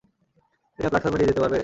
[0.79, 1.59] এটা প্ল্যাটফর্মে নিয়ে যেতে পারবে?